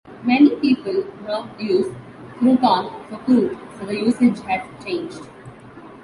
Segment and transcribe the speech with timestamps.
[0.23, 1.85] Many people now use
[2.39, 5.21] crouton for croute, so the usage has changed.